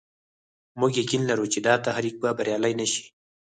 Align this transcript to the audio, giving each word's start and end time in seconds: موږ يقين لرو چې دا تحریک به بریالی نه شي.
موږ 0.79 0.91
يقين 1.01 1.21
لرو 1.29 1.45
چې 1.53 1.59
دا 1.67 1.73
تحریک 1.85 2.15
به 2.21 2.29
بریالی 2.37 2.73
نه 2.79 2.87
شي. 2.91 3.05